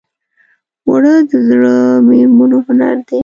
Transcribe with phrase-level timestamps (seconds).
[0.87, 1.75] اوړه د زړو
[2.07, 3.19] مېرمنو هنر دی